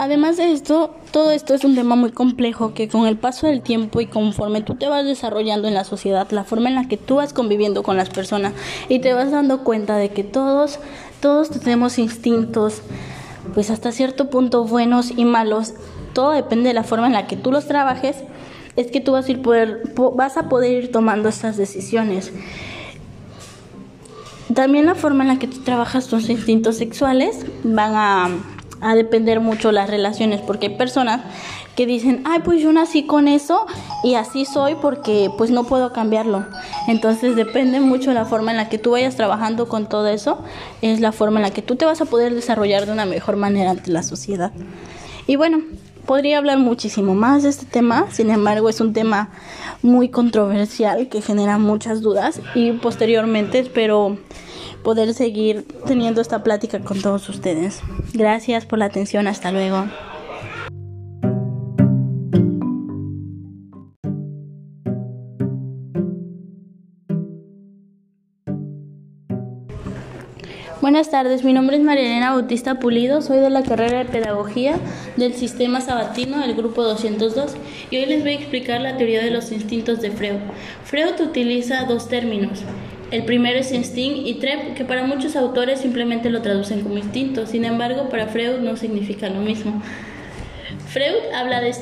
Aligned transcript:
Además 0.00 0.38
de 0.38 0.50
esto, 0.50 0.94
todo 1.10 1.30
esto 1.30 1.52
es 1.52 1.62
un 1.62 1.74
tema 1.74 1.94
muy 1.94 2.10
complejo 2.10 2.72
que 2.72 2.88
con 2.88 3.06
el 3.06 3.18
paso 3.18 3.46
del 3.46 3.60
tiempo 3.60 4.00
y 4.00 4.06
conforme 4.06 4.62
tú 4.62 4.74
te 4.74 4.88
vas 4.88 5.04
desarrollando 5.04 5.68
en 5.68 5.74
la 5.74 5.84
sociedad, 5.84 6.26
la 6.30 6.44
forma 6.44 6.70
en 6.70 6.74
la 6.74 6.88
que 6.88 6.96
tú 6.96 7.16
vas 7.16 7.34
conviviendo 7.34 7.82
con 7.82 7.98
las 7.98 8.08
personas 8.08 8.54
y 8.88 9.00
te 9.00 9.12
vas 9.12 9.30
dando 9.30 9.62
cuenta 9.62 9.98
de 9.98 10.08
que 10.08 10.24
todos, 10.24 10.78
todos 11.20 11.50
tenemos 11.50 11.98
instintos, 11.98 12.80
pues 13.52 13.68
hasta 13.68 13.92
cierto 13.92 14.30
punto 14.30 14.64
buenos 14.64 15.10
y 15.14 15.26
malos, 15.26 15.74
todo 16.14 16.30
depende 16.30 16.68
de 16.68 16.74
la 16.74 16.82
forma 16.82 17.06
en 17.06 17.12
la 17.12 17.26
que 17.26 17.36
tú 17.36 17.52
los 17.52 17.66
trabajes, 17.66 18.16
es 18.76 18.90
que 18.90 19.02
tú 19.02 19.12
vas 19.12 19.28
a, 19.28 19.32
ir 19.32 19.42
poder, 19.42 19.82
vas 20.14 20.38
a 20.38 20.48
poder 20.48 20.84
ir 20.84 20.92
tomando 20.92 21.28
estas 21.28 21.58
decisiones. 21.58 22.32
También 24.54 24.86
la 24.86 24.94
forma 24.94 25.24
en 25.24 25.28
la 25.28 25.38
que 25.38 25.46
tú 25.46 25.58
trabajas 25.58 26.06
tus 26.06 26.30
instintos 26.30 26.78
sexuales 26.78 27.44
van 27.64 27.92
a 27.94 28.30
a 28.80 28.94
depender 28.94 29.40
mucho 29.40 29.72
las 29.72 29.90
relaciones, 29.90 30.40
porque 30.40 30.68
hay 30.68 30.76
personas 30.76 31.22
que 31.76 31.86
dicen, 31.86 32.22
ay, 32.24 32.40
pues 32.44 32.60
yo 32.60 32.72
nací 32.72 33.04
con 33.04 33.28
eso 33.28 33.66
y 34.02 34.14
así 34.14 34.44
soy 34.44 34.74
porque 34.74 35.30
pues 35.38 35.50
no 35.50 35.64
puedo 35.64 35.92
cambiarlo. 35.92 36.44
Entonces 36.88 37.36
depende 37.36 37.80
mucho 37.80 38.12
la 38.12 38.24
forma 38.24 38.50
en 38.50 38.56
la 38.56 38.68
que 38.68 38.78
tú 38.78 38.92
vayas 38.92 39.16
trabajando 39.16 39.68
con 39.68 39.88
todo 39.88 40.08
eso, 40.08 40.42
es 40.82 41.00
la 41.00 41.12
forma 41.12 41.38
en 41.38 41.44
la 41.44 41.50
que 41.50 41.62
tú 41.62 41.76
te 41.76 41.84
vas 41.84 42.00
a 42.00 42.06
poder 42.06 42.34
desarrollar 42.34 42.86
de 42.86 42.92
una 42.92 43.06
mejor 43.06 43.36
manera 43.36 43.70
ante 43.70 43.90
la 43.90 44.02
sociedad. 44.02 44.52
Y 45.26 45.36
bueno, 45.36 45.60
podría 46.06 46.38
hablar 46.38 46.58
muchísimo 46.58 47.14
más 47.14 47.44
de 47.44 47.50
este 47.50 47.66
tema, 47.66 48.06
sin 48.10 48.30
embargo 48.30 48.68
es 48.68 48.80
un 48.80 48.92
tema 48.92 49.30
muy 49.82 50.08
controversial 50.08 51.08
que 51.08 51.22
genera 51.22 51.56
muchas 51.58 52.02
dudas 52.02 52.40
y 52.54 52.72
posteriormente 52.72 53.60
espero 53.60 54.18
poder 54.82 55.14
seguir 55.14 55.66
teniendo 55.86 56.20
esta 56.20 56.42
plática 56.42 56.80
con 56.80 57.00
todos 57.00 57.28
ustedes. 57.28 57.80
Gracias 58.12 58.66
por 58.66 58.78
la 58.78 58.86
atención, 58.86 59.26
hasta 59.26 59.52
luego. 59.52 59.86
Buenas 70.80 71.10
tardes, 71.10 71.44
mi 71.44 71.52
nombre 71.52 71.76
es 71.76 71.82
María 71.82 72.30
Bautista 72.30 72.80
Pulido, 72.80 73.20
soy 73.20 73.38
de 73.38 73.50
la 73.50 73.62
carrera 73.62 73.98
de 73.98 74.06
Pedagogía 74.06 74.78
del 75.16 75.34
Sistema 75.34 75.82
Sabatino 75.82 76.40
del 76.40 76.54
Grupo 76.54 76.82
202 76.82 77.54
y 77.90 77.98
hoy 77.98 78.06
les 78.06 78.22
voy 78.22 78.32
a 78.32 78.36
explicar 78.36 78.80
la 78.80 78.96
teoría 78.96 79.22
de 79.22 79.30
los 79.30 79.52
instintos 79.52 80.00
de 80.00 80.10
Freud. 80.10 80.38
Freud 80.84 81.20
utiliza 81.20 81.84
dos 81.84 82.08
términos, 82.08 82.62
el 83.10 83.24
primero 83.24 83.58
es 83.58 83.72
instinct 83.72 84.26
y 84.26 84.34
trep, 84.34 84.74
que 84.74 84.84
para 84.84 85.04
muchos 85.04 85.36
autores 85.36 85.80
simplemente 85.80 86.30
lo 86.30 86.42
traducen 86.42 86.82
como 86.82 86.98
instinto, 86.98 87.46
sin 87.46 87.64
embargo 87.64 88.08
para 88.08 88.28
Freud 88.28 88.58
no 88.60 88.76
significa 88.76 89.28
lo 89.28 89.40
mismo. 89.40 89.82
Freud 90.88 91.32
habla 91.34 91.60
de 91.60 91.74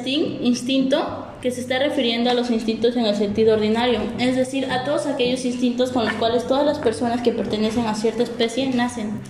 instinto, 0.43 1.27
que 1.41 1.51
se 1.51 1.61
está 1.61 1.79
refiriendo 1.79 2.31
a 2.31 2.34
los 2.34 2.51
instintos 2.51 2.97
en 2.97 3.06
el 3.06 3.15
sentido 3.15 3.55
ordinario, 3.55 4.01
es 4.19 4.37
decir, 4.37 4.71
a 4.71 4.84
todos 4.84 5.06
aquellos 5.06 5.45
instintos 5.45 5.93
con 5.93 6.05
los 6.05 6.15
cuales 6.15 6.47
todas 6.47 6.67
las 6.67 6.79
personas 6.79 7.23
que 7.23 7.33
pertenecen 7.33 7.87
a 7.87 7.95
cierta 7.95 8.23
especie 8.25 8.67
nacen. 8.69 9.21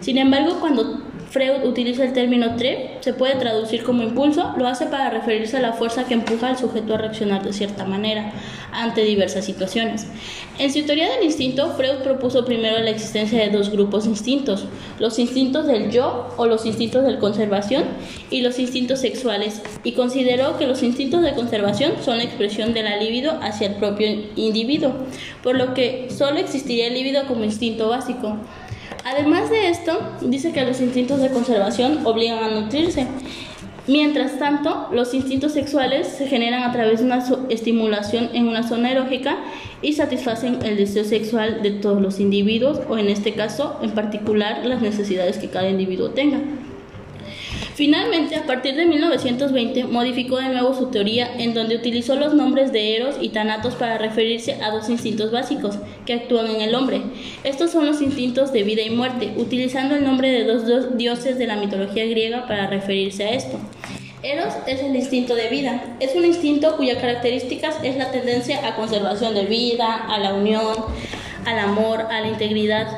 Sin 0.00 0.16
embargo, 0.16 0.60
cuando 0.60 1.02
Freud 1.30 1.64
utiliza 1.64 2.04
el 2.04 2.14
término 2.14 2.56
trep, 2.56 3.02
se 3.02 3.12
puede 3.12 3.34
traducir 3.34 3.82
como 3.82 4.02
impulso, 4.02 4.54
lo 4.56 4.66
hace 4.66 4.86
para 4.86 5.10
referirse 5.10 5.58
a 5.58 5.60
la 5.60 5.74
fuerza 5.74 6.04
que 6.04 6.14
empuja 6.14 6.48
al 6.48 6.58
sujeto 6.58 6.94
a 6.94 6.98
reaccionar 6.98 7.42
de 7.42 7.52
cierta 7.52 7.84
manera 7.84 8.32
ante 8.72 9.02
diversas 9.02 9.44
situaciones. 9.44 10.06
En 10.58 10.72
su 10.72 10.82
teoría 10.84 11.10
del 11.10 11.24
instinto, 11.24 11.74
Freud 11.76 12.02
propuso 12.02 12.44
primero 12.46 12.78
la 12.78 12.90
existencia 12.90 13.38
de 13.40 13.50
dos 13.50 13.70
grupos 13.70 14.06
instintos, 14.06 14.64
los 14.98 15.18
instintos 15.18 15.66
del 15.66 15.90
yo 15.90 16.28
o 16.38 16.46
los 16.46 16.64
instintos 16.64 17.04
de 17.04 17.18
conservación 17.18 17.84
y 18.30 18.40
los 18.40 18.58
instintos 18.58 19.00
sexuales, 19.00 19.62
y 19.84 19.92
consideró 19.92 20.56
que 20.56 20.66
los 20.66 20.82
instintos 20.82 21.22
de 21.22 21.34
conservación 21.34 21.92
son 22.02 22.18
la 22.18 22.24
expresión 22.24 22.72
de 22.72 22.82
la 22.82 22.96
libido 22.96 23.38
hacia 23.42 23.68
el 23.68 23.74
propio 23.74 24.08
individuo, 24.36 24.94
por 25.42 25.56
lo 25.56 25.74
que 25.74 26.08
solo 26.10 26.38
existiría 26.38 26.86
el 26.86 26.94
libido 26.94 27.26
como 27.26 27.44
instinto 27.44 27.88
básico. 27.88 28.38
Además 29.10 29.48
de 29.48 29.70
esto, 29.70 29.98
dice 30.20 30.52
que 30.52 30.66
los 30.66 30.82
instintos 30.82 31.22
de 31.22 31.30
conservación 31.30 32.04
obligan 32.04 32.44
a 32.44 32.60
nutrirse. 32.60 33.06
Mientras 33.86 34.38
tanto, 34.38 34.88
los 34.92 35.14
instintos 35.14 35.52
sexuales 35.52 36.08
se 36.08 36.26
generan 36.26 36.62
a 36.62 36.72
través 36.72 36.98
de 36.98 37.06
una 37.06 37.24
estimulación 37.48 38.28
en 38.34 38.48
una 38.48 38.68
zona 38.68 38.92
erógena 38.92 39.38
y 39.80 39.94
satisfacen 39.94 40.58
el 40.62 40.76
deseo 40.76 41.04
sexual 41.04 41.62
de 41.62 41.70
todos 41.70 42.02
los 42.02 42.20
individuos 42.20 42.82
o 42.86 42.98
en 42.98 43.08
este 43.08 43.32
caso 43.32 43.78
en 43.80 43.92
particular 43.92 44.66
las 44.66 44.82
necesidades 44.82 45.38
que 45.38 45.48
cada 45.48 45.70
individuo 45.70 46.10
tenga. 46.10 46.40
Finalmente, 47.78 48.34
a 48.34 48.42
partir 48.42 48.74
de 48.74 48.86
1920, 48.86 49.84
modificó 49.84 50.38
de 50.38 50.48
nuevo 50.48 50.74
su 50.74 50.86
teoría 50.86 51.30
en 51.38 51.54
donde 51.54 51.76
utilizó 51.76 52.16
los 52.16 52.34
nombres 52.34 52.72
de 52.72 52.96
Eros 52.96 53.14
y 53.20 53.28
Thanatos 53.28 53.76
para 53.76 53.98
referirse 53.98 54.54
a 54.60 54.72
dos 54.72 54.88
instintos 54.88 55.30
básicos 55.30 55.78
que 56.04 56.14
actúan 56.14 56.48
en 56.48 56.60
el 56.60 56.74
hombre. 56.74 57.02
Estos 57.44 57.70
son 57.70 57.86
los 57.86 58.02
instintos 58.02 58.52
de 58.52 58.64
vida 58.64 58.82
y 58.82 58.90
muerte, 58.90 59.32
utilizando 59.36 59.94
el 59.94 60.02
nombre 60.02 60.28
de 60.28 60.42
dos 60.42 60.98
dioses 60.98 61.38
de 61.38 61.46
la 61.46 61.54
mitología 61.54 62.04
griega 62.06 62.48
para 62.48 62.66
referirse 62.66 63.22
a 63.22 63.30
esto. 63.30 63.60
Eros 64.24 64.54
es 64.66 64.80
el 64.80 64.96
instinto 64.96 65.36
de 65.36 65.48
vida. 65.48 65.96
Es 66.00 66.16
un 66.16 66.24
instinto 66.24 66.76
cuya 66.76 67.00
característica 67.00 67.70
es 67.84 67.96
la 67.96 68.10
tendencia 68.10 68.66
a 68.66 68.74
conservación 68.74 69.36
de 69.36 69.44
vida, 69.44 69.94
a 69.94 70.18
la 70.18 70.34
unión, 70.34 70.74
al 71.46 71.60
amor, 71.60 72.00
a 72.10 72.22
la 72.22 72.26
integridad. 72.26 72.88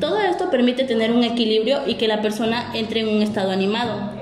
Todo 0.00 0.18
esto 0.18 0.48
permite 0.48 0.84
tener 0.84 1.12
un 1.12 1.24
equilibrio 1.24 1.80
y 1.86 1.96
que 1.96 2.08
la 2.08 2.22
persona 2.22 2.70
entre 2.72 3.00
en 3.00 3.08
un 3.08 3.20
estado 3.20 3.50
animado 3.50 4.18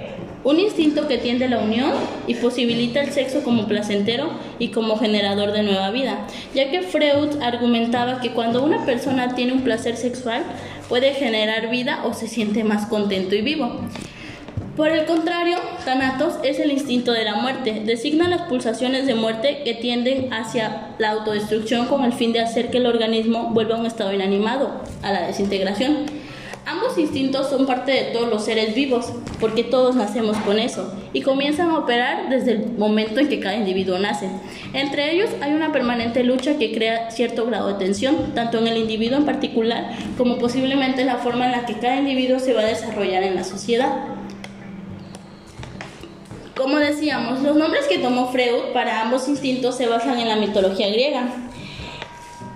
un 0.49 0.59
instinto 0.59 1.07
que 1.09 1.19
tiende 1.19 1.45
a 1.45 1.51
la 1.51 1.59
unión 1.59 1.91
y 2.27 2.35
posibilita 2.35 3.03
el 3.03 3.13
sexo 3.13 3.43
como 3.43 3.67
placentero 3.67 4.31
y 4.59 4.69
como 4.69 4.97
generador 4.97 5.53
de 5.53 5.63
nueva 5.63 5.91
vida, 5.91 6.27
ya 6.55 6.71
que 6.71 6.81
Freud 6.81 7.43
argumentaba 7.43 8.23
que 8.23 8.31
cuando 8.31 8.65
una 8.65 8.87
persona 8.87 9.35
tiene 9.35 9.53
un 9.53 9.61
placer 9.61 9.99
sexual 9.99 10.43
puede 10.89 11.13
generar 11.13 11.69
vida 11.69 12.01
o 12.05 12.15
se 12.15 12.29
siente 12.29 12.65
más 12.65 12.87
contento 12.87 13.35
y 13.35 13.43
vivo. 13.43 13.83
Por 14.75 14.89
el 14.89 15.05
contrario, 15.05 15.59
Thanatos 15.85 16.37
es 16.43 16.59
el 16.61 16.73
instinto 16.73 17.13
de 17.13 17.25
la 17.25 17.35
muerte, 17.35 17.83
designa 17.85 18.27
las 18.27 18.43
pulsaciones 18.43 19.07
de 19.07 19.17
muerte 19.17 19.63
que 19.65 19.75
tienden 19.75 20.33
hacia 20.33 20.95
la 20.99 21.11
autodestrucción 21.11 21.87
con 21.89 22.05
el 22.05 22.15
fin 22.15 22.33
de 22.33 22.41
hacer 22.41 22.71
que 22.71 22.79
el 22.79 22.87
organismo 22.87 23.51
vuelva 23.51 23.77
a 23.77 23.81
un 23.81 23.87
estado 23.87 24.15
inanimado, 24.15 24.71
a 25.03 25.13
la 25.13 25.27
desintegración. 25.27 26.07
Ambos 26.71 26.99
instintos 26.99 27.49
son 27.49 27.65
parte 27.65 27.93
de 27.93 28.03
todos 28.13 28.29
los 28.29 28.45
seres 28.45 28.75
vivos, 28.75 29.07
porque 29.41 29.65
todos 29.65 29.97
nacemos 29.97 30.37
con 30.37 30.59
eso, 30.59 30.93
y 31.15 31.23
comienzan 31.23 31.71
a 31.71 31.79
operar 31.79 32.29
desde 32.29 32.53
el 32.53 32.73
momento 32.77 33.21
en 33.21 33.31
que 33.31 33.41
cada 33.41 33.57
individuo 33.57 33.99
nace. 33.99 34.29
Entre 34.75 35.15
ellos 35.15 35.31
hay 35.41 35.55
una 35.55 35.73
permanente 35.73 36.23
lucha 36.25 36.59
que 36.59 36.75
crea 36.75 37.11
cierto 37.11 37.47
grado 37.47 37.69
de 37.69 37.75
tensión, 37.83 38.35
tanto 38.35 38.59
en 38.59 38.67
el 38.67 38.77
individuo 38.77 39.17
en 39.17 39.25
particular 39.25 39.93
como 40.19 40.37
posiblemente 40.37 41.01
en 41.01 41.07
la 41.07 41.17
forma 41.17 41.47
en 41.47 41.53
la 41.53 41.65
que 41.65 41.79
cada 41.79 41.97
individuo 41.97 42.39
se 42.39 42.53
va 42.53 42.61
a 42.61 42.67
desarrollar 42.67 43.23
en 43.23 43.37
la 43.37 43.45
sociedad. 43.45 44.05
Como 46.55 46.77
decíamos, 46.77 47.41
los 47.41 47.57
nombres 47.57 47.87
que 47.87 47.97
tomó 47.97 48.31
Freud 48.31 48.75
para 48.75 49.01
ambos 49.01 49.27
instintos 49.27 49.75
se 49.75 49.87
basan 49.87 50.19
en 50.19 50.29
la 50.29 50.37
mitología 50.37 50.91
griega. 50.91 51.48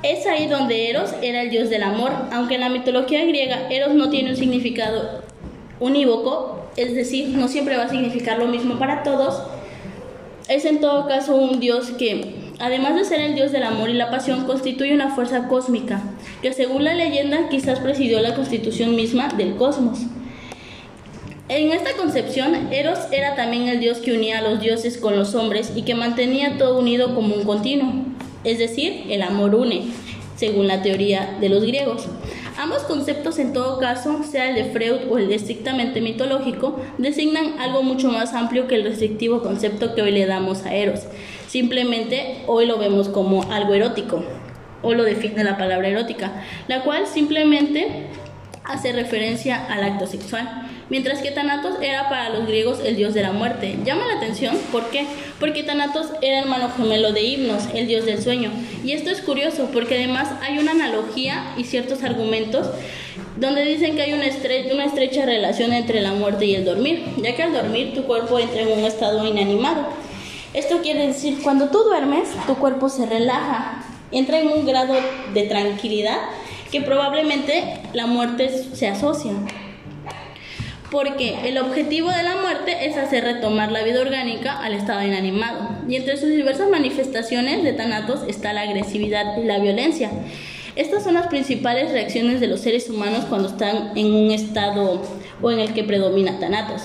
Es 0.03 0.27
ahí 0.27 0.49
donde 0.49 0.91
Eros 0.91 1.15
era 1.23 1.43
el 1.43 1.51
dios 1.51 1.71
del 1.71 1.85
amor, 1.85 2.11
aunque 2.33 2.57
en 2.57 2.63
la 2.63 2.69
mitología 2.69 3.25
griega 3.25 3.69
Eros 3.71 3.95
no 3.95 4.11
tiene 4.11 4.31
un 4.31 4.37
significado 4.37 5.23
unívoco, 5.79 6.67
es 6.77 6.93
decir, 6.95 7.29
no 7.29 7.47
siempre 7.47 7.77
va 7.77 7.85
a 7.85 7.89
significar 7.89 8.39
lo 8.39 8.47
mismo 8.47 8.81
para 8.81 9.05
todos. 9.05 9.41
Es 10.49 10.65
en 10.65 10.81
todo 10.81 11.07
caso 11.07 11.37
un 11.37 11.61
dios 11.61 11.93
que, 11.93 12.35
además 12.59 12.97
de 12.97 13.05
ser 13.05 13.21
el 13.21 13.37
dios 13.37 13.53
del 13.53 13.63
amor 13.63 13.91
y 13.91 13.95
la 13.95 14.11
pasión, 14.11 14.45
constituye 14.45 14.93
una 14.93 15.15
fuerza 15.15 15.47
cósmica, 15.47 16.03
que 16.43 16.53
según 16.53 16.83
la 16.83 16.95
leyenda 16.95 17.49
quizás 17.49 17.79
presidió 17.79 18.21
la 18.21 18.35
constitución 18.35 18.97
misma 18.97 19.29
del 19.29 19.55
cosmos. 19.55 20.01
En 21.49 21.71
esta 21.71 21.93
concepción, 21.93 22.73
Eros 22.73 22.99
era 23.13 23.37
también 23.37 23.69
el 23.69 23.79
dios 23.79 23.99
que 23.99 24.15
unía 24.15 24.39
a 24.39 24.43
los 24.43 24.61
dioses 24.61 24.99
con 24.99 25.17
los 25.17 25.37
hombres 25.37 25.73
y 25.77 25.83
que 25.83 25.95
mantenía 25.95 26.59
todo 26.59 26.81
unido 26.81 27.15
como 27.15 27.37
un 27.37 27.45
continuo 27.45 28.12
es 28.45 28.59
decir, 28.59 29.05
el 29.09 29.23
amor 29.23 29.55
une, 29.55 29.85
según 30.37 30.67
la 30.67 30.83
teoría 30.83 31.37
de 31.41 31.49
los 31.49 31.63
griegos. 31.63 32.07
Ambos 32.59 32.83
conceptos, 32.83 33.39
en 33.39 33.53
todo 33.53 33.79
caso, 33.79 34.23
sea 34.25 34.51
el 34.51 34.57
de 34.57 34.65
Freud 34.67 35.11
o 35.11 35.19
el 35.19 35.29
de 35.29 35.37
estrictamente 35.37 36.01
mitológico, 36.01 36.81
designan 36.99 37.59
algo 37.59 37.83
mucho 37.83 38.11
más 38.11 38.35
amplio 38.35 38.67
que 38.67 38.75
el 38.75 38.85
restrictivo 38.85 39.43
concepto 39.43 39.95
que 39.95 40.03
hoy 40.03 40.11
le 40.11 40.27
damos 40.27 40.65
a 40.67 40.75
Eros. 40.75 41.01
Simplemente 41.47 42.43
hoy 42.47 42.67
lo 42.67 42.79
vemos 42.79 43.09
como 43.09 43.45
algo 43.51 43.75
erótico, 43.75 44.25
o 44.83 44.95
lo 44.95 45.05
define 45.05 45.45
la 45.45 45.57
palabra 45.57 45.89
erótica, 45.89 46.43
la 46.69 46.83
cual 46.83 47.07
simplemente 47.07 48.07
hace 48.65 48.93
referencia 48.93 49.65
al 49.67 49.85
acto 49.85 50.07
sexual 50.07 50.69
mientras 50.93 51.23
que 51.23 51.31
Thanatos 51.31 51.77
era 51.81 52.11
para 52.11 52.29
los 52.29 52.47
griegos 52.47 52.81
el 52.85 52.97
dios 52.97 53.15
de 53.15 53.23
la 53.23 53.33
muerte. 53.33 53.79
Llama 53.83 54.07
la 54.07 54.19
atención, 54.19 54.59
¿por 54.71 54.91
qué? 54.91 55.07
Porque 55.41 55.63
Thanatos 55.63 56.09
era 56.21 56.41
hermano 56.41 56.69
gemelo 56.77 57.15
de 57.15 57.23
Himnos, 57.23 57.63
el 57.73 57.87
dios 57.87 58.05
del 58.05 58.23
sueño. 58.23 58.51
Y 58.85 58.93
esto 58.93 59.09
es 59.09 59.23
curioso 59.23 59.71
porque 59.73 59.95
además 59.95 60.29
hay 60.43 60.59
una 60.59 60.73
analogía 60.73 61.55
y 61.57 61.65
ciertos 61.65 62.03
argumentos 62.03 62.67
donde 63.37 63.65
dicen 63.65 63.97
que 63.97 64.03
hay 64.03 64.13
una, 64.13 64.27
una 64.75 64.85
estrecha 64.85 65.25
relación 65.25 65.73
entre 65.73 66.03
la 66.03 66.13
muerte 66.13 66.45
y 66.45 66.57
el 66.57 66.67
dormir, 66.67 67.03
ya 67.17 67.35
que 67.35 67.43
al 67.43 67.55
dormir 67.55 67.95
tu 67.95 68.03
cuerpo 68.03 68.39
entra 68.39 68.61
en 68.61 68.79
un 68.79 68.85
estado 68.85 69.27
inanimado. 69.27 69.87
Esto 70.53 70.83
quiere 70.83 71.07
decir, 71.07 71.39
cuando 71.43 71.71
tú 71.71 71.85
duermes, 71.85 72.29
tu 72.47 72.57
cuerpo 72.57 72.91
se 72.91 73.07
relaja, 73.07 73.83
entra 74.11 74.41
en 74.41 74.49
un 74.49 74.67
grado 74.67 74.93
de 75.33 75.45
tranquilidad 75.45 76.19
que 76.71 76.83
probablemente 76.83 77.81
la 77.95 78.05
muerte 78.05 78.51
se 78.75 78.89
asocia 78.89 79.33
porque 80.93 81.49
el 81.49 81.57
objetivo 81.57 82.11
de 82.11 82.23
la 82.23 82.37
muerte 82.37 82.87
es 82.87 82.99
hacer 82.99 83.25
retomar 83.25 83.73
la 83.73 83.83
vida 83.83 84.03
orgánica 84.03 84.63
al 84.63 84.75
estado 84.75 85.03
inanimado. 85.03 85.71
Y 85.89 85.97
entre 85.97 86.19
sus 86.19 86.29
diversas 86.29 86.69
manifestaciones 86.69 87.65
de 87.65 87.73
Thanatos 87.73 88.21
está 88.29 88.53
la 88.53 88.61
agresividad 88.61 89.39
y 89.39 89.45
la 89.45 89.59
violencia. 89.59 90.11
Estas 90.77 91.03
son 91.03 91.15
las 91.15 91.29
principales 91.29 91.93
reacciones 91.93 92.41
de 92.41 92.47
los 92.47 92.61
seres 92.61 92.91
humanos 92.91 93.25
cuando 93.25 93.49
están 93.49 93.97
en 93.97 94.13
un 94.13 94.31
estado 94.33 95.03
o 95.41 95.51
en 95.51 95.61
el 95.61 95.73
que 95.73 95.83
predomina 95.83 96.39
Thanatos. 96.39 96.83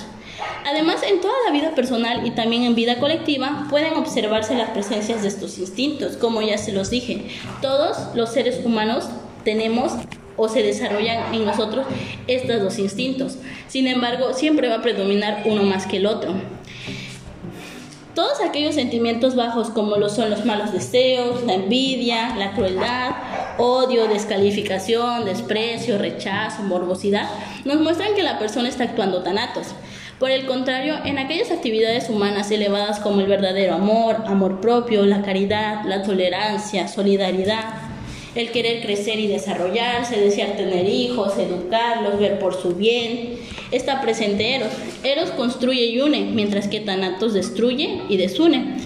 Además, 0.65 1.04
en 1.04 1.19
toda 1.19 1.33
la 1.45 1.51
vida 1.51 1.75
personal 1.75 2.25
y 2.25 2.31
también 2.31 2.63
en 2.63 2.75
vida 2.75 3.00
colectiva 3.00 3.68
pueden 3.69 3.95
observarse 3.95 4.56
las 4.56 4.69
presencias 4.69 5.21
de 5.21 5.27
estos 5.27 5.57
instintos, 5.57 6.15
como 6.15 6.42
ya 6.42 6.57
se 6.57 6.71
los 6.71 6.89
dije. 6.89 7.27
Todos 7.62 8.15
los 8.15 8.31
seres 8.31 8.62
humanos 8.63 9.09
tenemos 9.44 9.94
o 10.38 10.48
se 10.48 10.63
desarrollan 10.63 11.34
en 11.34 11.45
nosotros 11.45 11.86
estos 12.28 12.62
dos 12.62 12.80
instintos. 12.80 13.38
Sin 13.68 13.88
embargo, 13.88 14.34
siempre 14.34 14.69
va 14.69 14.75
a 14.75 14.81
predominar 14.81 15.42
uno 15.45 15.63
más 15.63 15.86
que 15.86 15.98
el 15.98 16.06
otro. 16.06 16.34
Todos 18.18 18.42
aquellos 18.42 18.74
sentimientos 18.74 19.36
bajos 19.36 19.69
como 19.69 19.98
lo 19.98 20.10
son 20.10 20.31
los 20.31 20.44
malos 20.44 20.72
deseos, 20.72 21.44
la 21.44 21.54
envidia, 21.54 22.36
la 22.36 22.54
crueldad, 22.54 23.12
odio, 23.60 24.07
descalificación, 24.07 25.24
desprecio, 25.25 26.00
rechazo, 26.00 26.63
morbosidad, 26.63 27.30
nos 27.63 27.80
muestran 27.80 28.16
que 28.16 28.24
la 28.24 28.40
persona 28.40 28.69
está 28.69 28.86
actuando 28.86 29.22
tanatos. 29.22 29.68
Por 30.19 30.31
el 30.31 30.48
contrario, 30.48 30.95
en 31.06 31.19
aquellas 31.19 31.51
actividades 31.51 32.10
humanas 32.10 32.50
elevadas 32.50 33.00
como 33.00 33.22
el 33.22 33.28
verdadero 33.28 33.75
amor, 33.75 34.24
amor 34.25 34.62
propio, 34.62 35.06
la 35.06 35.22
caridad, 35.22 35.86
la 35.86 36.01
tolerancia, 36.01 36.88
solidaridad, 36.88 37.66
el 38.38 38.51
querer 38.51 38.81
crecer 38.81 39.19
y 39.19 39.28
desarrollarse, 39.28 40.19
desear 40.19 40.56
tener 40.56 40.88
hijos, 40.88 41.38
educarlos, 41.38 42.19
ver 42.19 42.39
por 42.39 42.60
su 42.60 42.75
bien. 42.75 43.39
Está 43.72 44.01
presente 44.01 44.56
Eros. 44.56 44.72
Eros 45.04 45.31
construye 45.31 45.86
y 45.86 46.00
une, 46.00 46.22
mientras 46.22 46.68
que 46.68 46.80
Thanatos 46.80 47.34
destruye 47.34 48.01
y 48.07 48.18
desune. 48.18 48.78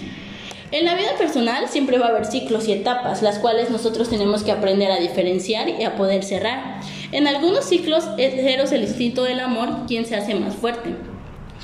En 0.70 0.86
la 0.86 0.94
vida 0.94 1.10
personal 1.18 1.68
siempre 1.68 1.98
va 1.98 2.06
a 2.06 2.08
haber 2.08 2.24
ciclos 2.24 2.66
y 2.66 2.72
etapas, 2.72 3.20
las 3.20 3.38
cuales 3.38 3.68
nosotros 3.68 4.08
tenemos 4.08 4.42
que 4.42 4.52
aprender 4.52 4.90
a 4.90 4.98
diferenciar 4.98 5.68
y 5.68 5.84
a 5.84 5.96
poder 5.96 6.24
cerrar. 6.24 6.80
En 7.12 7.28
algunos 7.28 7.66
ciclos 7.66 8.04
es 8.16 8.32
Eros 8.34 8.72
el 8.72 8.82
instinto 8.82 9.22
del 9.24 9.40
amor 9.40 9.86
quien 9.86 10.06
se 10.06 10.16
hace 10.16 10.34
más 10.34 10.54
fuerte. 10.54 11.11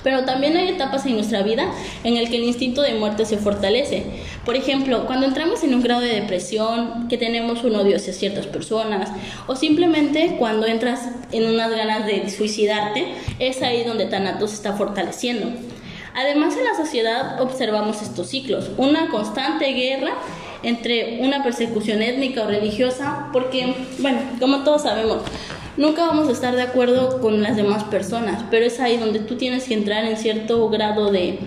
Pero 0.03 0.25
también 0.25 0.56
hay 0.56 0.69
etapas 0.69 1.06
en 1.06 1.15
nuestra 1.15 1.43
vida 1.43 1.71
en 2.05 2.17
el 2.17 2.29
que 2.31 2.37
el 2.37 2.45
instinto 2.45 2.83
de 2.83 2.95
muerte 2.95 3.25
se 3.25 3.37
fortalece. 3.37 4.05
Por 4.45 4.56
ejemplo, 4.56 5.06
cuando 5.06 5.27
entramos 5.27 5.62
en 5.65 5.75
un 5.75 5.83
grado 5.83 6.00
de 6.00 6.21
depresión, 6.21 7.09
que 7.09 7.19
tenemos 7.19 7.65
un 7.65 7.75
odio 7.77 7.97
hacia 7.97 8.12
ciertas 8.12 8.47
personas, 8.47 9.11
o 9.47 9.56
simplemente 9.56 10.37
cuando 10.39 10.67
entras 10.67 11.09
en 11.33 11.47
unas 11.47 11.71
ganas 11.71 12.06
de 12.06 12.31
suicidarte, 12.31 13.06
es 13.39 13.62
ahí 13.62 13.85
donde 13.85 14.06
Thanatos 14.06 14.50
se 14.50 14.56
está 14.56 14.75
fortaleciendo. 14.75 15.49
Además, 16.15 16.56
en 16.56 16.65
la 16.65 16.75
sociedad 16.75 17.41
observamos 17.41 18.03
estos 18.03 18.29
ciclos, 18.29 18.71
una 18.77 19.09
constante 19.09 19.67
guerra 19.73 20.15
entre 20.62 21.21
una 21.21 21.44
persecución 21.44 22.03
étnica 22.03 22.43
o 22.43 22.47
religiosa, 22.47 23.29
porque, 23.33 23.75
bueno, 24.01 24.19
como 24.41 24.65
todos 24.65 24.83
sabemos, 24.83 25.23
Nunca 25.79 26.09
vamos 26.09 26.29
a 26.29 26.33
estar 26.33 26.57
de 26.57 26.63
acuerdo 26.63 27.21
con 27.21 27.41
las 27.41 27.55
demás 27.55 27.85
personas, 27.85 28.43
pero 28.51 28.67
es 28.67 28.81
ahí 28.81 28.97
donde 28.97 29.21
tú 29.21 29.37
tienes 29.37 29.63
que 29.63 29.75
entrar 29.75 30.05
en 30.05 30.17
cierto 30.17 30.69
grado 30.71 31.13
de 31.13 31.39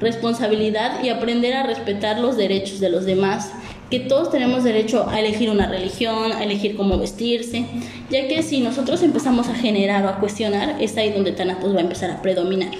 responsabilidad 0.00 1.04
y 1.04 1.08
aprender 1.08 1.54
a 1.54 1.62
respetar 1.62 2.18
los 2.18 2.36
derechos 2.36 2.80
de 2.80 2.90
los 2.90 3.04
demás, 3.04 3.52
que 3.88 4.00
todos 4.00 4.32
tenemos 4.32 4.64
derecho 4.64 5.08
a 5.08 5.20
elegir 5.20 5.50
una 5.50 5.68
religión, 5.68 6.32
a 6.32 6.42
elegir 6.42 6.76
cómo 6.76 6.98
vestirse, 6.98 7.64
ya 8.10 8.26
que 8.26 8.42
si 8.42 8.58
nosotros 8.58 9.04
empezamos 9.04 9.46
a 9.46 9.54
generar 9.54 10.04
o 10.04 10.08
a 10.08 10.16
cuestionar, 10.18 10.78
es 10.80 10.96
ahí 10.96 11.12
donde 11.12 11.30
Thanatos 11.30 11.72
va 11.72 11.78
a 11.78 11.82
empezar 11.82 12.10
a 12.10 12.20
predominar. 12.22 12.72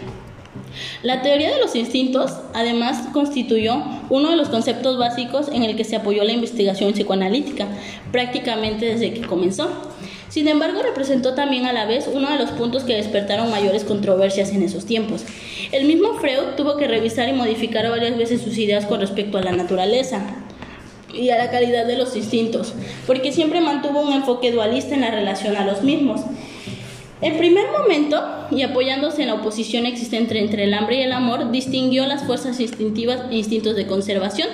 La 1.04 1.22
teoría 1.22 1.54
de 1.54 1.60
los 1.60 1.76
instintos, 1.76 2.32
además, 2.52 3.10
constituyó 3.12 3.80
uno 4.10 4.30
de 4.30 4.36
los 4.36 4.48
conceptos 4.48 4.98
básicos 4.98 5.46
en 5.52 5.62
el 5.62 5.76
que 5.76 5.84
se 5.84 5.94
apoyó 5.94 6.24
la 6.24 6.32
investigación 6.32 6.92
psicoanalítica, 6.92 7.68
prácticamente 8.10 8.86
desde 8.86 9.14
que 9.14 9.20
comenzó. 9.20 9.70
Sin 10.28 10.48
embargo, 10.48 10.82
representó 10.82 11.34
también 11.34 11.66
a 11.66 11.72
la 11.72 11.86
vez 11.86 12.08
uno 12.12 12.30
de 12.30 12.38
los 12.38 12.50
puntos 12.50 12.82
que 12.82 12.94
despertaron 12.94 13.50
mayores 13.50 13.84
controversias 13.84 14.50
en 14.50 14.62
esos 14.62 14.84
tiempos. 14.84 15.24
El 15.72 15.86
mismo 15.86 16.14
Freud 16.14 16.56
tuvo 16.56 16.76
que 16.76 16.88
revisar 16.88 17.28
y 17.28 17.32
modificar 17.32 17.88
varias 17.88 18.16
veces 18.18 18.42
sus 18.42 18.58
ideas 18.58 18.86
con 18.86 19.00
respecto 19.00 19.38
a 19.38 19.42
la 19.42 19.52
naturaleza 19.52 20.22
y 21.14 21.30
a 21.30 21.38
la 21.38 21.50
calidad 21.50 21.86
de 21.86 21.96
los 21.96 22.16
instintos, 22.16 22.74
porque 23.06 23.32
siempre 23.32 23.60
mantuvo 23.60 24.00
un 24.00 24.12
enfoque 24.12 24.50
dualista 24.50 24.94
en 24.94 25.02
la 25.02 25.10
relación 25.10 25.56
a 25.56 25.64
los 25.64 25.82
mismos. 25.82 26.20
En 27.22 27.38
primer 27.38 27.66
momento, 27.70 28.22
y 28.50 28.62
apoyándose 28.62 29.22
en 29.22 29.28
la 29.28 29.34
oposición 29.34 29.86
existente 29.86 30.38
entre 30.38 30.64
el 30.64 30.74
hambre 30.74 30.98
y 30.98 31.02
el 31.02 31.12
amor, 31.12 31.50
distinguió 31.50 32.04
las 32.06 32.24
fuerzas 32.24 32.60
instintivas 32.60 33.22
e 33.30 33.36
instintos 33.36 33.74
de 33.74 33.86
conservación, 33.86 34.48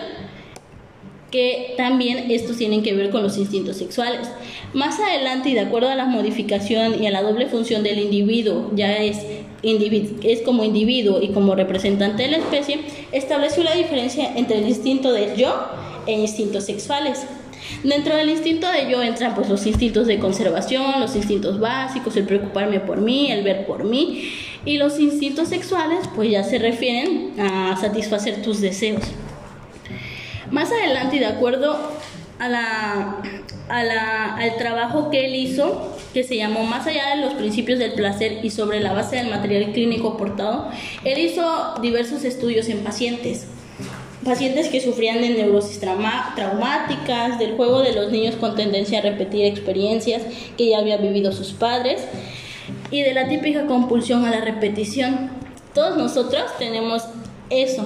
que 1.33 1.75
también 1.77 2.31
estos 2.31 2.59
tienen 2.59 2.85
que 2.85 2.93
ver 2.93 3.11
con 3.11 3.23
los 3.25 3.37
instintos 3.39 3.79
sexuales. 3.79 4.29
Más 4.75 5.01
adelante, 5.01 5.49
y 5.49 5.55
de 5.55 5.61
acuerdo 5.61 5.89
a 5.89 5.97
la 5.97 6.05
modificación 6.05 7.03
y 7.03 7.09
a 7.09 7.11
la 7.11 7.23
doble 7.23 7.47
función 7.47 7.83
del 7.83 7.99
individuo, 7.99 8.71
ya 8.77 8.99
es, 8.99 9.19
es 9.63 10.43
como 10.43 10.63
individuo 10.63 11.21
y 11.21 11.31
como 11.31 11.57
representante 11.57 12.25
de 12.25 12.31
la 12.31 12.37
especie, 12.37 12.81
estableció 13.11 13.65
la 13.65 13.75
diferencia 13.75 14.33
entre 14.37 14.59
el 14.59 14.69
instinto 14.69 15.13
del 15.13 15.35
yo 15.35 15.53
e 16.07 16.13
instintos 16.13 16.65
sexuales. 16.65 17.27
Dentro 17.83 18.15
del 18.17 18.29
instinto 18.29 18.67
de 18.71 18.91
yo 18.91 19.03
entran 19.03 19.35
pues 19.35 19.49
los 19.49 19.67
instintos 19.67 20.07
de 20.07 20.19
conservación, 20.19 21.01
los 21.01 21.17
instintos 21.17 21.59
básicos, 21.59 22.17
el 22.17 22.25
preocuparme 22.25 22.81
por 22.81 23.01
mí, 23.01 23.31
el 23.31 23.43
ver 23.43 23.67
por 23.67 23.85
mí, 23.85 24.31
y 24.67 24.77
los 24.77 25.01
instintos 25.01 25.49
sexuales 25.49 26.01
pues 26.15 26.31
ya 26.31 26.45
se 26.45 26.59
refieren 26.59 27.33
a 27.39 27.77
satisfacer 27.81 28.43
tus 28.43 28.61
deseos. 28.61 29.03
Más 30.53 30.71
adelante, 30.71 31.17
y 31.17 31.19
de 31.19 31.27
acuerdo 31.27 31.77
a 32.39 32.49
la, 32.49 33.17
al 33.69 34.57
trabajo 34.59 35.11
que 35.11 35.25
él 35.25 35.35
hizo, 35.35 35.97
que 36.13 36.25
se 36.25 36.37
llamó 36.37 36.65
Más 36.65 36.87
allá 36.87 37.17
de 37.17 37.23
los 37.23 37.35
principios 37.35 37.79
del 37.79 37.95
placer 37.95 38.45
y 38.45 38.51
sobre 38.51 38.81
la 38.81 38.93
base 38.93 39.17
del 39.17 39.31
material 39.31 39.73
clínico 39.73 40.11
aportado, 40.11 40.69
él 41.05 41.19
hizo 41.19 41.75
diversos 41.81 42.25
estudios 42.25 42.69
en 42.69 42.81
pacientes. 42.81 43.47
Pacientes 44.25 44.69
que 44.69 44.81
sufrían 44.81 45.21
de 45.21 45.31
neurosis 45.31 45.81
traumáticas, 45.81 47.39
del 47.39 47.57
juego 47.57 47.81
de 47.81 47.93
los 47.93 48.13
niños 48.13 48.37
con 48.37 48.55
tendencia 48.55 48.99
a 48.99 49.03
repetir 49.03 49.47
experiencias 49.47 50.23
que 50.57 50.69
ya 50.69 50.79
habían 50.79 51.03
vivido 51.03 51.33
sus 51.33 51.53
padres 51.53 52.03
y 52.91 53.03
de 53.03 53.15
la 53.15 53.27
típica 53.27 53.67
compulsión 53.67 54.25
a 54.27 54.31
la 54.31 54.41
repetición. 54.43 55.31
Todos 55.75 55.97
nosotros 55.97 56.45
tenemos 56.59 57.05
eso, 57.51 57.85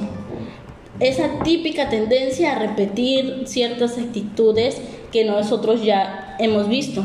esa 1.00 1.40
típica 1.42 1.88
tendencia 1.88 2.52
a 2.52 2.58
repetir 2.58 3.42
ciertas 3.46 3.98
actitudes 3.98 4.80
que 5.12 5.24
nosotros 5.24 5.84
ya 5.84 6.36
hemos 6.38 6.68
visto. 6.68 7.04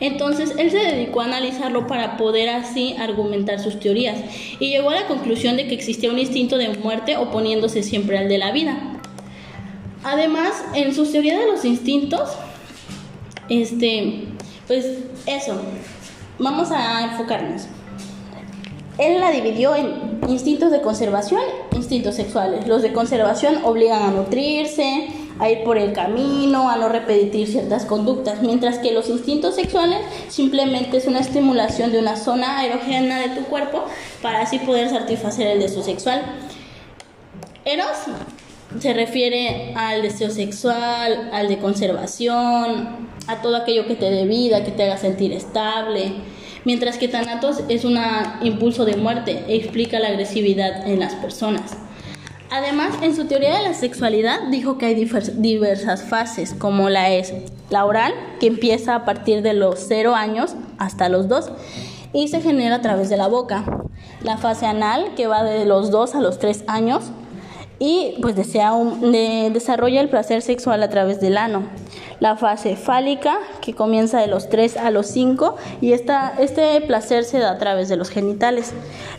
Entonces 0.00 0.54
él 0.56 0.70
se 0.70 0.78
dedicó 0.78 1.20
a 1.20 1.26
analizarlo 1.26 1.86
para 1.86 2.16
poder 2.16 2.48
así 2.48 2.96
argumentar 2.98 3.60
sus 3.60 3.78
teorías 3.78 4.18
y 4.58 4.70
llegó 4.70 4.90
a 4.90 4.94
la 4.94 5.06
conclusión 5.06 5.56
de 5.56 5.68
que 5.68 5.74
existía 5.74 6.10
un 6.10 6.18
instinto 6.18 6.56
de 6.56 6.70
muerte 6.70 7.18
oponiéndose 7.18 7.82
siempre 7.82 8.16
al 8.16 8.28
de 8.28 8.38
la 8.38 8.50
vida. 8.50 8.78
Además, 10.02 10.64
en 10.74 10.94
su 10.94 11.04
teoría 11.04 11.38
de 11.38 11.46
los 11.46 11.66
instintos, 11.66 12.30
este, 13.50 14.24
pues 14.66 14.86
eso, 15.26 15.60
vamos 16.38 16.70
a 16.70 17.04
enfocarnos. 17.04 17.66
Él 19.00 19.18
la 19.18 19.30
dividió 19.30 19.74
en 19.74 20.20
instintos 20.28 20.70
de 20.70 20.82
conservación 20.82 21.40
instintos 21.74 22.14
sexuales. 22.14 22.68
Los 22.68 22.82
de 22.82 22.92
conservación 22.92 23.64
obligan 23.64 24.02
a 24.02 24.10
nutrirse, 24.10 25.08
a 25.38 25.48
ir 25.48 25.64
por 25.64 25.78
el 25.78 25.94
camino, 25.94 26.68
a 26.68 26.76
no 26.76 26.90
repetir 26.90 27.48
ciertas 27.48 27.86
conductas, 27.86 28.42
mientras 28.42 28.78
que 28.78 28.92
los 28.92 29.08
instintos 29.08 29.54
sexuales 29.54 29.98
simplemente 30.28 30.98
es 30.98 31.06
una 31.06 31.20
estimulación 31.20 31.92
de 31.92 31.98
una 31.98 32.16
zona 32.16 32.64
erógena 32.66 33.18
de 33.20 33.30
tu 33.30 33.44
cuerpo 33.44 33.84
para 34.20 34.42
así 34.42 34.58
poder 34.58 34.90
satisfacer 34.90 35.46
el 35.46 35.60
deseo 35.60 35.82
sexual. 35.82 36.20
Eros 37.64 37.96
se 38.78 38.92
refiere 38.92 39.72
al 39.76 40.02
deseo 40.02 40.30
sexual, 40.30 41.30
al 41.32 41.48
de 41.48 41.58
conservación, 41.58 43.08
a 43.26 43.40
todo 43.40 43.56
aquello 43.56 43.86
que 43.86 43.94
te 43.94 44.10
dé 44.10 44.26
vida, 44.26 44.62
que 44.62 44.70
te 44.70 44.84
haga 44.84 44.98
sentir 44.98 45.32
estable, 45.32 46.12
mientras 46.64 46.98
que 46.98 47.08
Thanatos 47.08 47.62
es 47.68 47.84
un 47.84 47.98
impulso 48.42 48.84
de 48.84 48.96
muerte 48.96 49.44
e 49.48 49.56
explica 49.56 49.98
la 49.98 50.08
agresividad 50.08 50.86
en 50.86 51.00
las 51.00 51.14
personas. 51.14 51.76
Además, 52.50 52.94
en 53.02 53.14
su 53.14 53.26
teoría 53.26 53.56
de 53.56 53.62
la 53.62 53.74
sexualidad 53.74 54.48
dijo 54.50 54.76
que 54.76 54.86
hay 54.86 55.08
diversas 55.36 56.02
fases, 56.02 56.52
como 56.52 56.88
la 56.88 57.84
oral, 57.84 58.12
que 58.40 58.48
empieza 58.48 58.96
a 58.96 59.04
partir 59.04 59.42
de 59.42 59.54
los 59.54 59.78
0 59.86 60.16
años 60.16 60.56
hasta 60.76 61.08
los 61.08 61.28
2 61.28 61.52
y 62.12 62.26
se 62.26 62.40
genera 62.40 62.76
a 62.76 62.80
través 62.80 63.08
de 63.08 63.16
la 63.16 63.28
boca. 63.28 63.64
La 64.24 64.36
fase 64.36 64.66
anal, 64.66 65.14
que 65.14 65.28
va 65.28 65.44
de 65.44 65.64
los 65.64 65.92
2 65.92 66.16
a 66.16 66.20
los 66.20 66.40
3 66.40 66.64
años 66.66 67.12
y 67.78 68.16
pues 68.20 68.34
desarrolla 68.34 70.00
el 70.00 70.08
placer 70.08 70.42
sexual 70.42 70.82
a 70.82 70.90
través 70.90 71.20
del 71.20 71.38
ano 71.38 71.62
la 72.20 72.36
fase 72.36 72.76
fálica, 72.76 73.38
que 73.62 73.74
comienza 73.74 74.20
de 74.20 74.26
los 74.26 74.50
3 74.50 74.76
a 74.76 74.90
los 74.90 75.06
5 75.06 75.56
y 75.80 75.94
esta, 75.94 76.34
este 76.38 76.80
placer 76.82 77.24
se 77.24 77.38
da 77.38 77.50
a 77.50 77.58
través 77.58 77.88
de 77.88 77.96
los 77.96 78.10
genitales. 78.10 78.72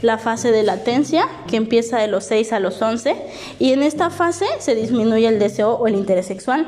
La 0.03 0.19
fase 0.19 0.51
de 0.51 0.61
latencia, 0.61 1.27
que 1.47 1.57
empieza 1.57 1.97
de 1.97 2.07
los 2.07 2.23
6 2.25 2.53
a 2.53 2.59
los 2.59 2.79
11 2.79 3.15
y 3.59 3.73
en 3.73 3.81
esta 3.81 4.11
fase 4.11 4.45
se 4.59 4.75
disminuye 4.75 5.27
el 5.27 5.39
deseo 5.39 5.71
o 5.71 5.87
el 5.87 5.95
interés 5.95 6.27
sexual. 6.27 6.67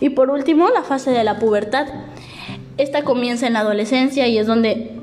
Y 0.00 0.10
por 0.10 0.30
último, 0.30 0.68
la 0.70 0.82
fase 0.82 1.12
de 1.12 1.22
la 1.22 1.38
pubertad. 1.38 1.86
Esta 2.76 3.04
comienza 3.04 3.46
en 3.46 3.52
la 3.52 3.60
adolescencia 3.60 4.26
y 4.26 4.38
es 4.38 4.46
donde 4.46 4.98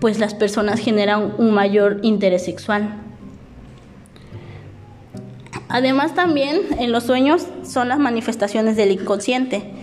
pues 0.00 0.18
las 0.18 0.34
personas 0.34 0.80
generan 0.80 1.34
un 1.38 1.52
mayor 1.52 2.00
interés 2.02 2.44
sexual. 2.44 2.96
Además 5.68 6.14
también 6.14 6.60
en 6.78 6.90
los 6.90 7.04
sueños 7.04 7.46
son 7.62 7.88
las 7.88 7.98
manifestaciones 7.98 8.76
del 8.76 8.90
inconsciente 8.90 9.81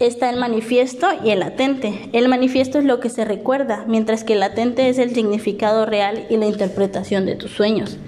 está 0.00 0.30
el 0.30 0.38
manifiesto 0.38 1.06
y 1.22 1.30
el 1.30 1.40
latente. 1.40 2.08
El 2.12 2.28
manifiesto 2.28 2.78
es 2.78 2.84
lo 2.84 3.00
que 3.00 3.10
se 3.10 3.24
recuerda, 3.24 3.84
mientras 3.86 4.24
que 4.24 4.32
el 4.32 4.40
latente 4.40 4.88
es 4.88 4.98
el 4.98 5.14
significado 5.14 5.84
real 5.86 6.26
y 6.30 6.38
la 6.38 6.46
interpretación 6.46 7.26
de 7.26 7.36
tus 7.36 7.52
sueños. 7.52 7.98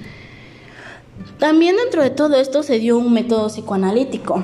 También 1.39 1.77
dentro 1.77 2.03
de 2.03 2.11
todo 2.11 2.37
esto 2.37 2.63
se 2.63 2.79
dio 2.79 2.99
un 2.99 3.13
método 3.13 3.49
psicoanalítico. 3.49 4.43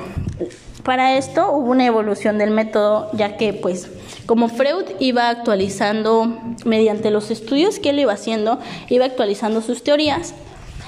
Para 0.84 1.16
esto 1.16 1.52
hubo 1.52 1.70
una 1.70 1.86
evolución 1.86 2.38
del 2.38 2.50
método, 2.50 3.10
ya 3.14 3.36
que 3.36 3.54
pues 3.54 3.88
como 4.26 4.48
Freud 4.48 4.84
iba 4.98 5.30
actualizando 5.30 6.38
mediante 6.66 7.10
los 7.10 7.30
estudios 7.30 7.78
que 7.78 7.90
él 7.90 7.98
iba 7.98 8.12
haciendo, 8.12 8.58
iba 8.88 9.06
actualizando 9.06 9.62
sus 9.62 9.82
teorías, 9.82 10.34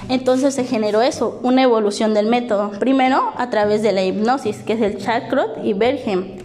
entonces 0.09 0.53
se 0.55 0.65
generó 0.65 1.01
eso, 1.01 1.39
una 1.43 1.63
evolución 1.63 2.13
del 2.13 2.27
método. 2.27 2.71
Primero 2.79 3.33
a 3.37 3.49
través 3.49 3.81
de 3.81 3.91
la 3.91 4.03
hipnosis, 4.03 4.57
que 4.57 4.73
es 4.73 4.81
el 4.81 4.97
Chakrot 4.97 5.63
y 5.63 5.73
Bergem. 5.73 6.40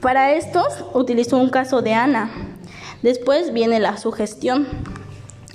Para 0.00 0.34
estos 0.34 0.84
utilizó 0.94 1.38
un 1.38 1.48
caso 1.48 1.80
de 1.80 1.94
Ana. 1.94 2.30
Después 3.02 3.52
viene 3.52 3.80
la 3.80 3.96
sugestión 3.96 4.66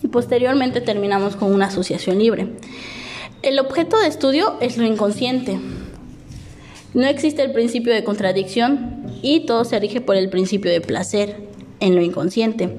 y 0.02 0.08
posteriormente 0.08 0.82
terminamos 0.82 1.36
con 1.36 1.54
una 1.54 1.68
asociación 1.68 2.20
libre. 2.20 2.48
El 3.44 3.60
objeto 3.60 4.00
de 4.00 4.08
estudio 4.08 4.58
es 4.60 4.78
lo 4.78 4.86
inconsciente. 4.86 5.60
No 6.94 7.06
existe 7.08 7.44
el 7.44 7.52
principio 7.52 7.94
de 7.94 8.04
contradicción 8.04 9.06
y 9.22 9.46
todo 9.46 9.64
se 9.64 9.80
rige 9.80 10.02
por 10.02 10.16
el 10.16 10.30
principio 10.30 10.72
de 10.72 10.82
placer 10.82 11.38
en 11.80 11.96
lo 11.96 12.02
inconsciente. 12.02 12.78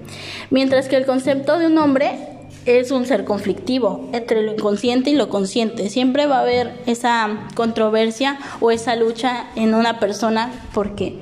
Mientras 0.50 0.88
que 0.88 0.96
el 0.96 1.06
concepto 1.06 1.58
de 1.58 1.66
un 1.66 1.78
hombre 1.78 2.31
es 2.66 2.90
un 2.90 3.06
ser 3.06 3.24
conflictivo 3.24 4.08
entre 4.12 4.42
lo 4.42 4.52
inconsciente 4.52 5.10
y 5.10 5.14
lo 5.14 5.28
consciente. 5.28 5.90
Siempre 5.90 6.26
va 6.26 6.38
a 6.38 6.42
haber 6.42 6.72
esa 6.86 7.48
controversia 7.54 8.38
o 8.60 8.70
esa 8.70 8.96
lucha 8.96 9.46
en 9.56 9.74
una 9.74 9.98
persona 9.98 10.50
porque 10.72 11.18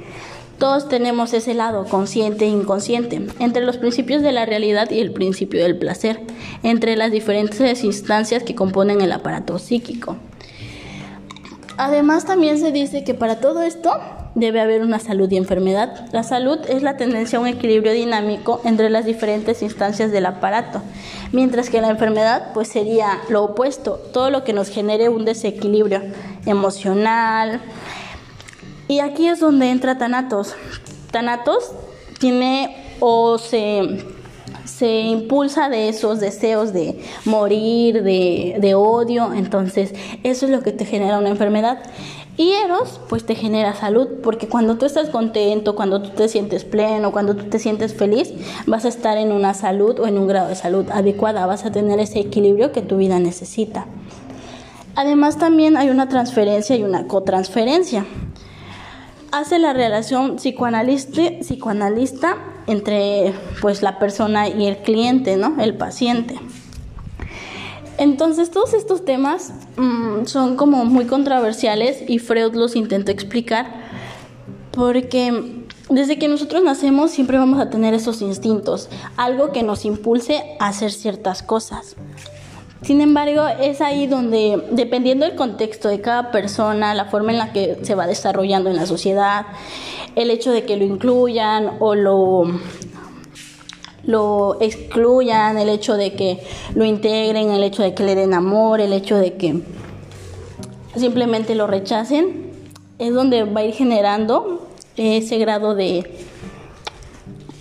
todos 0.58 0.88
tenemos 0.88 1.32
ese 1.32 1.54
lado 1.54 1.86
consciente 1.86 2.44
e 2.44 2.48
inconsciente, 2.48 3.26
entre 3.38 3.64
los 3.64 3.78
principios 3.78 4.22
de 4.22 4.32
la 4.32 4.44
realidad 4.44 4.90
y 4.90 5.00
el 5.00 5.10
principio 5.10 5.62
del 5.62 5.78
placer, 5.78 6.20
entre 6.62 6.96
las 6.96 7.10
diferentes 7.10 7.82
instancias 7.82 8.42
que 8.42 8.54
componen 8.54 9.00
el 9.00 9.12
aparato 9.12 9.58
psíquico. 9.58 10.16
Además 11.78 12.26
también 12.26 12.58
se 12.58 12.72
dice 12.72 13.04
que 13.04 13.14
para 13.14 13.40
todo 13.40 13.62
esto 13.62 13.90
debe 14.34 14.60
haber 14.60 14.82
una 14.82 14.98
salud 14.98 15.30
y 15.30 15.36
enfermedad. 15.36 16.06
La 16.12 16.22
salud 16.22 16.58
es 16.68 16.82
la 16.82 16.96
tendencia 16.96 17.38
a 17.38 17.42
un 17.42 17.48
equilibrio 17.48 17.92
dinámico 17.92 18.60
entre 18.64 18.90
las 18.90 19.04
diferentes 19.04 19.62
instancias 19.62 20.12
del 20.12 20.26
aparato, 20.26 20.82
mientras 21.32 21.70
que 21.70 21.80
la 21.80 21.90
enfermedad 21.90 22.52
pues 22.54 22.68
sería 22.68 23.18
lo 23.28 23.44
opuesto, 23.44 24.00
todo 24.12 24.30
lo 24.30 24.44
que 24.44 24.52
nos 24.52 24.68
genere 24.68 25.08
un 25.08 25.24
desequilibrio 25.24 26.02
emocional, 26.46 27.60
y 28.90 28.98
aquí 28.98 29.28
es 29.28 29.38
donde 29.38 29.70
entra 29.70 29.98
Thanatos. 29.98 30.56
Thanatos 31.12 31.70
tiene 32.18 32.76
o 32.98 33.38
se, 33.38 34.04
se 34.64 35.02
impulsa 35.02 35.68
de 35.68 35.88
esos 35.88 36.18
deseos 36.18 36.72
de 36.72 37.00
morir, 37.24 38.02
de, 38.02 38.56
de 38.58 38.74
odio, 38.74 39.32
entonces 39.32 39.94
eso 40.24 40.46
es 40.46 40.50
lo 40.50 40.62
que 40.62 40.72
te 40.72 40.84
genera 40.86 41.20
una 41.20 41.28
enfermedad. 41.28 41.78
Y 42.40 42.52
Eros, 42.52 42.98
pues 43.10 43.26
te 43.26 43.34
genera 43.34 43.74
salud, 43.74 44.08
porque 44.22 44.48
cuando 44.48 44.78
tú 44.78 44.86
estás 44.86 45.10
contento, 45.10 45.76
cuando 45.76 46.00
tú 46.00 46.08
te 46.08 46.26
sientes 46.26 46.64
pleno, 46.64 47.12
cuando 47.12 47.36
tú 47.36 47.50
te 47.50 47.58
sientes 47.58 47.92
feliz, 47.92 48.32
vas 48.66 48.86
a 48.86 48.88
estar 48.88 49.18
en 49.18 49.30
una 49.30 49.52
salud 49.52 50.00
o 50.00 50.06
en 50.06 50.16
un 50.16 50.26
grado 50.26 50.48
de 50.48 50.54
salud 50.54 50.86
adecuada, 50.90 51.44
vas 51.44 51.66
a 51.66 51.70
tener 51.70 52.00
ese 52.00 52.18
equilibrio 52.18 52.72
que 52.72 52.80
tu 52.80 52.96
vida 52.96 53.18
necesita. 53.18 53.84
Además 54.94 55.36
también 55.36 55.76
hay 55.76 55.90
una 55.90 56.08
transferencia 56.08 56.74
y 56.76 56.82
una 56.82 57.06
cotransferencia 57.06 58.06
hace 59.32 59.58
la 59.58 59.74
relación 59.74 60.36
psicoanalista, 60.36 61.20
psicoanalista 61.42 62.38
entre 62.66 63.34
pues 63.60 63.82
la 63.82 63.98
persona 63.98 64.48
y 64.48 64.64
el 64.64 64.78
cliente, 64.78 65.36
¿no? 65.36 65.60
El 65.60 65.76
paciente. 65.76 66.40
Entonces 68.00 68.50
todos 68.50 68.72
estos 68.72 69.04
temas 69.04 69.52
mm, 69.76 70.24
son 70.24 70.56
como 70.56 70.86
muy 70.86 71.04
controversiales 71.04 72.02
y 72.08 72.18
Freud 72.18 72.54
los 72.54 72.74
intentó 72.74 73.12
explicar 73.12 73.66
porque 74.70 75.66
desde 75.90 76.18
que 76.18 76.26
nosotros 76.26 76.62
nacemos 76.62 77.10
siempre 77.10 77.36
vamos 77.36 77.60
a 77.60 77.68
tener 77.68 77.92
esos 77.92 78.22
instintos, 78.22 78.88
algo 79.18 79.52
que 79.52 79.62
nos 79.62 79.84
impulse 79.84 80.42
a 80.58 80.68
hacer 80.68 80.92
ciertas 80.92 81.42
cosas. 81.42 81.94
Sin 82.80 83.02
embargo, 83.02 83.46
es 83.60 83.82
ahí 83.82 84.06
donde, 84.06 84.64
dependiendo 84.70 85.26
del 85.26 85.36
contexto 85.36 85.90
de 85.90 86.00
cada 86.00 86.30
persona, 86.30 86.94
la 86.94 87.04
forma 87.04 87.32
en 87.32 87.36
la 87.38 87.52
que 87.52 87.80
se 87.82 87.94
va 87.94 88.06
desarrollando 88.06 88.70
en 88.70 88.76
la 88.76 88.86
sociedad, 88.86 89.44
el 90.16 90.30
hecho 90.30 90.52
de 90.52 90.64
que 90.64 90.78
lo 90.78 90.84
incluyan 90.84 91.72
o 91.80 91.94
lo, 91.94 92.44
lo 94.10 94.58
excluyan, 94.60 95.58
el 95.58 95.68
hecho 95.68 95.96
de 95.96 96.14
que 96.14 96.40
lo 96.74 96.84
integren, 96.84 97.50
el 97.50 97.62
hecho 97.62 97.82
de 97.82 97.94
que 97.94 98.02
le 98.02 98.14
den 98.14 98.34
amor, 98.34 98.80
el 98.80 98.92
hecho 98.92 99.16
de 99.16 99.34
que 99.34 99.62
simplemente 100.96 101.54
lo 101.54 101.66
rechacen, 101.66 102.50
es 102.98 103.14
donde 103.14 103.44
va 103.44 103.60
a 103.60 103.64
ir 103.64 103.74
generando 103.74 104.66
ese 104.96 105.38
grado 105.38 105.74
de, 105.74 106.26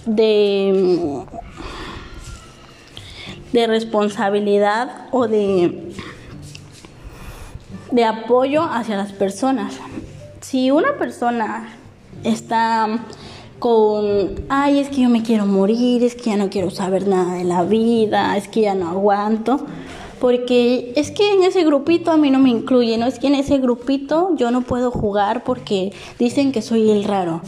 de 0.06 1.26
de 3.52 3.68
responsabilidad 3.68 5.08
o 5.12 5.28
de, 5.28 5.94
de 7.92 8.06
apoyo 8.06 8.64
hacia 8.64 8.98
las 8.98 9.12
personas. 9.12 9.74
Si 10.42 10.72
una 10.72 10.98
persona 10.98 11.70
está 12.24 13.00
con, 13.60 14.46
ay, 14.50 14.80
es 14.80 14.90
que 14.90 15.02
yo 15.02 15.10
me 15.10 15.22
quiero 15.22 15.46
morir, 15.46 16.04
es 16.04 16.16
que 16.16 16.32
ya 16.32 16.38
no 16.38 16.50
quiero 16.50 16.72
saber 16.72 17.08
nada 17.08 17.36
de 17.36 17.44
la 17.44 17.64
vida, 17.64 18.36
es 18.38 18.48
que 18.48 18.62
ya 18.62 18.74
no 18.74 18.90
aguanto, 18.90 19.66
porque 20.20 20.94
es 20.96 21.12
que 21.12 21.34
en 21.34 21.44
ese 21.44 21.64
grupito 21.64 22.12
a 22.12 22.18
mí 22.18 22.32
no 22.32 22.40
me 22.40 22.50
incluye, 22.50 22.98
no 22.98 23.06
es 23.06 23.20
que 23.20 23.28
en 23.28 23.36
ese 23.36 23.58
grupito 23.58 24.32
yo 24.36 24.52
no 24.52 24.62
puedo 24.62 24.92
jugar 24.92 25.44
porque 25.44 25.94
dicen 26.18 26.52
que 26.52 26.62
soy 26.62 26.90
el 26.90 27.04
raro. 27.04 27.42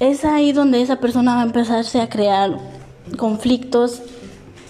Es 0.00 0.24
ahí 0.24 0.52
donde 0.52 0.80
esa 0.80 0.96
persona 0.96 1.34
va 1.34 1.42
a 1.42 1.44
empezarse 1.44 2.00
a 2.00 2.08
crear 2.08 2.58
conflictos 3.18 4.02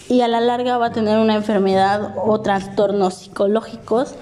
y 0.08 0.22
a 0.22 0.28
la 0.28 0.40
larga 0.40 0.76
va 0.76 0.86
a 0.86 0.92
tener 0.92 1.18
una 1.18 1.36
enfermedad 1.36 2.14
o 2.24 2.40
trastornos 2.40 3.14
psicológicos 3.14 4.14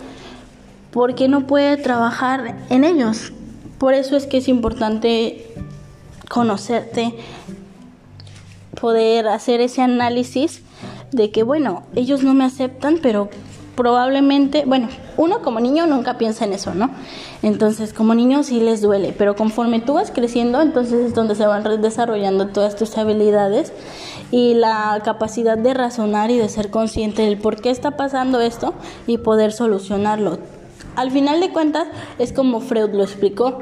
porque 0.90 1.28
no 1.28 1.47
puede 1.47 1.78
trabajar 1.78 2.59
en 2.68 2.85
ellos. 2.85 3.33
Por 3.78 3.95
eso 3.95 4.16
es 4.16 4.26
que 4.26 4.38
es 4.38 4.49
importante 4.49 5.47
conocerte, 6.28 7.14
poder 8.80 9.28
hacer 9.28 9.61
ese 9.61 9.82
análisis 9.82 10.62
de 11.12 11.30
que, 11.30 11.42
bueno, 11.42 11.85
ellos 11.94 12.23
no 12.23 12.35
me 12.35 12.44
aceptan, 12.44 12.99
pero 13.02 13.28
probablemente, 13.78 14.64
bueno, 14.66 14.88
uno 15.16 15.40
como 15.40 15.61
niño 15.61 15.87
nunca 15.87 16.18
piensa 16.18 16.44
en 16.44 16.52
eso, 16.52 16.75
¿no? 16.75 16.90
Entonces, 17.42 17.92
como 17.92 18.14
niño 18.14 18.42
sí 18.42 18.58
les 18.61 18.80
duele, 18.82 19.14
pero 19.16 19.37
conforme 19.37 19.80
tú 19.80 19.94
vas 19.94 20.11
creciendo, 20.11 20.61
entonces 20.61 21.06
es 21.06 21.14
donde 21.14 21.37
se 21.37 21.47
van 21.47 21.62
desarrollando 21.80 22.49
todas 22.49 22.75
tus 22.75 22.99
habilidades 22.99 23.73
y 24.32 24.54
la 24.54 25.00
capacidad 25.04 25.56
de 25.56 25.75
razonar 25.75 26.32
y 26.32 26.38
de 26.38 26.49
ser 26.49 26.70
consciente 26.70 27.23
del 27.23 27.38
por 27.38 27.61
qué 27.61 27.70
está 27.70 27.92
pasando 27.92 28.40
esto 28.40 28.75
y 29.06 29.18
poder 29.18 29.52
solucionarlo. 29.52 30.38
Al 30.97 31.12
final 31.12 31.38
de 31.38 31.52
cuentas, 31.52 31.87
es 32.18 32.32
como 32.32 32.61
Freud 32.61 32.90
lo 32.92 33.04
explicó. 33.04 33.61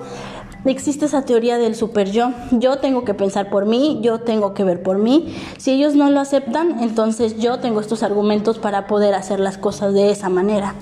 Existe 0.70 1.06
esa 1.06 1.22
teoría 1.22 1.58
del 1.58 1.74
super 1.74 2.10
yo. 2.10 2.32
Yo 2.50 2.78
tengo 2.78 3.04
que 3.04 3.14
pensar 3.14 3.50
por 3.50 3.66
mí, 3.66 3.98
yo 4.02 4.20
tengo 4.20 4.54
que 4.54 4.64
ver 4.64 4.82
por 4.82 4.98
mí. 4.98 5.34
Si 5.58 5.72
ellos 5.72 5.94
no 5.94 6.10
lo 6.10 6.20
aceptan, 6.20 6.82
entonces 6.82 7.38
yo 7.38 7.58
tengo 7.58 7.80
estos 7.80 8.02
argumentos 8.02 8.58
para 8.58 8.86
poder 8.86 9.14
hacer 9.14 9.40
las 9.40 9.58
cosas 9.58 9.94
de 9.94 10.10
esa 10.10 10.28
manera. 10.28 10.74